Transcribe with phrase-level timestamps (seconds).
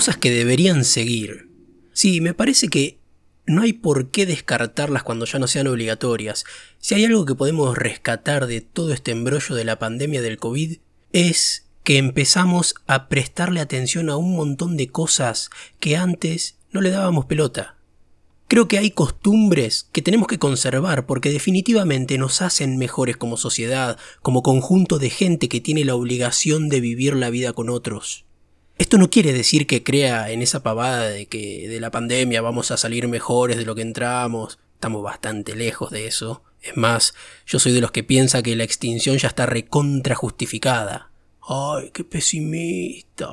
[0.00, 1.50] cosas que deberían seguir.
[1.92, 3.00] Sí, me parece que
[3.44, 6.46] no hay por qué descartarlas cuando ya no sean obligatorias.
[6.78, 10.78] Si hay algo que podemos rescatar de todo este embrollo de la pandemia del COVID,
[11.12, 16.88] es que empezamos a prestarle atención a un montón de cosas que antes no le
[16.88, 17.76] dábamos pelota.
[18.48, 23.98] Creo que hay costumbres que tenemos que conservar porque definitivamente nos hacen mejores como sociedad,
[24.22, 28.24] como conjunto de gente que tiene la obligación de vivir la vida con otros.
[28.80, 32.70] Esto no quiere decir que crea en esa pavada de que de la pandemia vamos
[32.70, 34.58] a salir mejores de lo que entramos.
[34.72, 36.42] Estamos bastante lejos de eso.
[36.62, 37.12] Es más,
[37.44, 41.10] yo soy de los que piensa que la extinción ya está recontra justificada.
[41.46, 43.28] ¡Ay, qué pesimista!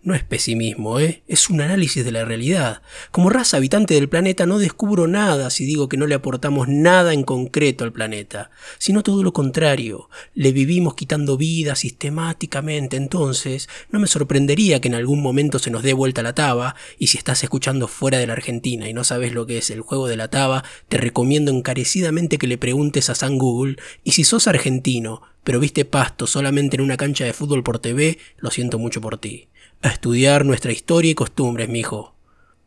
[0.00, 1.22] No es pesimismo, ¿eh?
[1.26, 2.82] es un análisis de la realidad.
[3.10, 7.12] Como raza habitante del planeta no descubro nada si digo que no le aportamos nada
[7.12, 10.08] en concreto al planeta, sino todo lo contrario.
[10.34, 15.82] Le vivimos quitando vida sistemáticamente, entonces no me sorprendería que en algún momento se nos
[15.82, 19.34] dé vuelta la taba, y si estás escuchando fuera de la Argentina y no sabes
[19.34, 23.16] lo que es el juego de la taba, te recomiendo encarecidamente que le preguntes a
[23.16, 27.64] San Google, y si sos argentino, pero viste pasto solamente en una cancha de fútbol
[27.64, 29.48] por TV, lo siento mucho por ti
[29.82, 32.14] a estudiar nuestra historia y costumbres, mijo.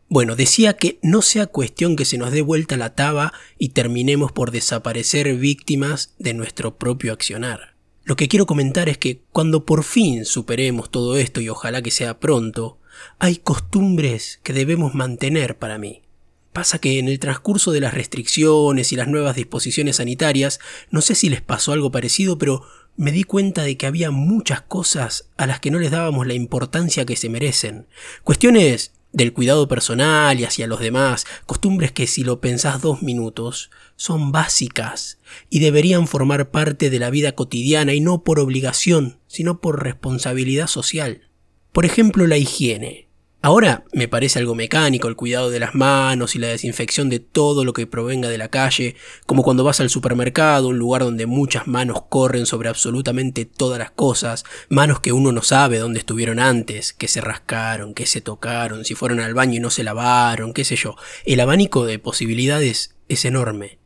[0.08, 4.32] Bueno, decía que no sea cuestión que se nos dé vuelta la taba y terminemos
[4.32, 7.76] por desaparecer víctimas de nuestro propio accionar.
[8.04, 11.92] Lo que quiero comentar es que cuando por fin superemos todo esto y ojalá que
[11.92, 12.80] sea pronto,
[13.20, 16.02] hay costumbres que debemos mantener para mí.
[16.52, 21.16] Pasa que en el transcurso de las restricciones y las nuevas disposiciones sanitarias, no sé
[21.16, 22.66] si les pasó algo parecido, pero
[22.98, 26.34] me di cuenta de que había muchas cosas a las que no les dábamos la
[26.34, 27.88] importancia que se merecen.
[28.24, 33.70] Cuestiones del cuidado personal y hacia los demás, costumbres que si lo pensás dos minutos,
[33.96, 35.20] son básicas
[35.50, 40.68] y deberían formar parte de la vida cotidiana y no por obligación, sino por responsabilidad
[40.68, 41.30] social.
[41.72, 43.11] Por ejemplo, la higiene.
[43.44, 47.66] Ahora me parece algo mecánico el cuidado de las manos y la desinfección de todo
[47.66, 51.66] lo que provenga de la calle, como cuando vas al supermercado, un lugar donde muchas
[51.66, 56.94] manos corren sobre absolutamente todas las cosas, manos que uno no sabe dónde estuvieron antes,
[56.94, 60.64] que se rascaron, que se tocaron, si fueron al baño y no se lavaron, qué
[60.64, 60.96] sé yo.
[61.26, 63.80] El abanico de posibilidades es enorme.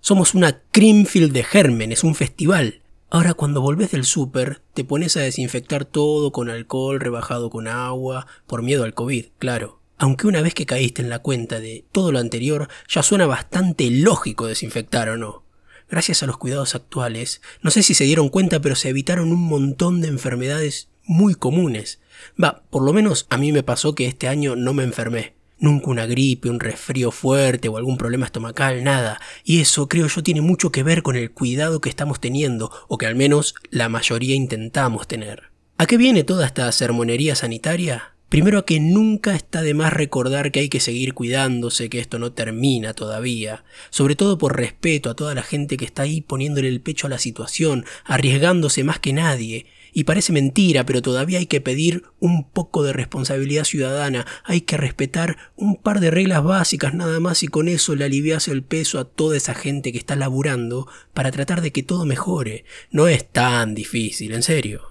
[0.00, 2.82] Somos una Creamfield de gérmenes, un festival.
[3.12, 8.28] Ahora cuando volvés del súper, te pones a desinfectar todo con alcohol rebajado con agua,
[8.46, 9.80] por miedo al COVID, claro.
[9.98, 13.90] Aunque una vez que caíste en la cuenta de todo lo anterior, ya suena bastante
[13.90, 15.42] lógico desinfectar o no.
[15.90, 19.42] Gracias a los cuidados actuales, no sé si se dieron cuenta, pero se evitaron un
[19.42, 22.00] montón de enfermedades muy comunes.
[22.40, 25.34] Va, por lo menos a mí me pasó que este año no me enfermé.
[25.60, 29.20] Nunca una gripe, un resfrío fuerte o algún problema estomacal, nada.
[29.44, 32.96] Y eso creo yo tiene mucho que ver con el cuidado que estamos teniendo, o
[32.96, 35.50] que al menos la mayoría intentamos tener.
[35.76, 38.14] ¿A qué viene toda esta sermonería sanitaria?
[38.30, 42.20] Primero a que nunca está de más recordar que hay que seguir cuidándose, que esto
[42.20, 46.68] no termina todavía, sobre todo por respeto a toda la gente que está ahí poniéndole
[46.68, 51.46] el pecho a la situación, arriesgándose más que nadie, y parece mentira, pero todavía hay
[51.46, 56.94] que pedir un poco de responsabilidad ciudadana, hay que respetar un par de reglas básicas
[56.94, 60.14] nada más y con eso le alivias el peso a toda esa gente que está
[60.14, 62.64] laburando para tratar de que todo mejore.
[62.92, 64.82] No es tan difícil, en serio.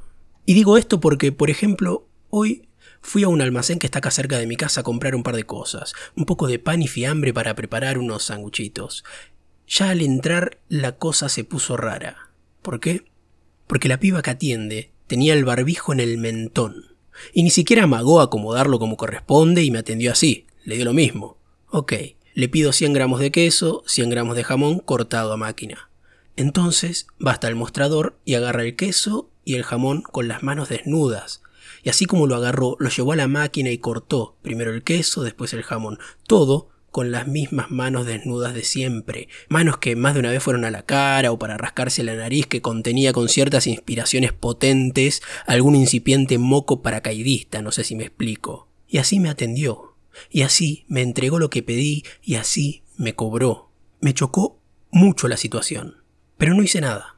[0.46, 2.69] Y digo esto porque, por ejemplo, hoy
[3.02, 5.36] fui a un almacén que está acá cerca de mi casa a comprar un par
[5.36, 9.04] de cosas, un poco de pan y fiambre para preparar unos sanguchitos.
[9.68, 12.32] Ya al entrar la cosa se puso rara.
[12.62, 13.06] ¿Por qué?
[13.70, 16.96] porque la piba que atiende tenía el barbijo en el mentón.
[17.34, 20.48] Y ni siquiera amagó acomodarlo como corresponde y me atendió así.
[20.64, 21.38] Le dio lo mismo.
[21.70, 21.94] Ok,
[22.34, 25.92] le pido 100 gramos de queso, 100 gramos de jamón cortado a máquina.
[26.36, 30.70] Entonces va hasta el mostrador y agarra el queso y el jamón con las manos
[30.70, 31.44] desnudas.
[31.90, 35.24] Y así como lo agarró, lo llevó a la máquina y cortó, primero el queso,
[35.24, 40.20] después el jamón, todo con las mismas manos desnudas de siempre, manos que más de
[40.20, 43.66] una vez fueron a la cara o para rascarse la nariz que contenía con ciertas
[43.66, 48.68] inspiraciones potentes algún incipiente moco paracaidista, no sé si me explico.
[48.88, 49.96] Y así me atendió,
[50.30, 53.72] y así me entregó lo que pedí, y así me cobró.
[54.00, 54.60] Me chocó
[54.92, 56.04] mucho la situación,
[56.38, 57.18] pero no hice nada.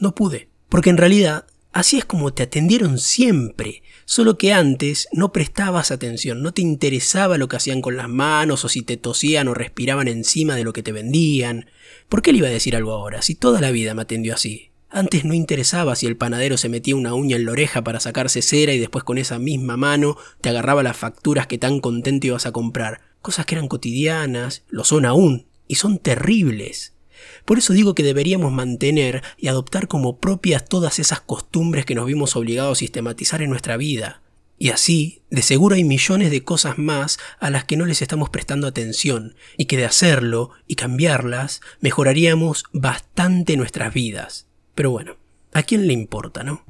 [0.00, 5.32] No pude, porque en realidad Así es como te atendieron siempre, solo que antes no
[5.32, 9.48] prestabas atención, no te interesaba lo que hacían con las manos o si te tosían
[9.48, 11.70] o respiraban encima de lo que te vendían.
[12.10, 14.70] ¿Por qué le iba a decir algo ahora, si toda la vida me atendió así?
[14.90, 18.42] Antes no interesaba si el panadero se metía una uña en la oreja para sacarse
[18.42, 22.44] cera y después con esa misma mano te agarraba las facturas que tan contento ibas
[22.44, 23.00] a comprar.
[23.22, 26.92] Cosas que eran cotidianas, lo son aún, y son terribles.
[27.44, 32.06] Por eso digo que deberíamos mantener y adoptar como propias todas esas costumbres que nos
[32.06, 34.22] vimos obligados a sistematizar en nuestra vida.
[34.58, 38.30] Y así, de seguro hay millones de cosas más a las que no les estamos
[38.30, 44.46] prestando atención, y que de hacerlo y cambiarlas mejoraríamos bastante nuestras vidas.
[44.76, 45.16] Pero bueno,
[45.52, 46.64] ¿a quién le importa, no?